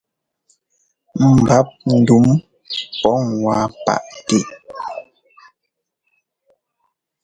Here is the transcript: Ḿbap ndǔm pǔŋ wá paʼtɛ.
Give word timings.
Ḿbap 1.33 1.67
ndǔm 1.97 2.25
pǔŋ 2.99 3.19
wá 3.45 3.57
paʼtɛ. 3.85 4.39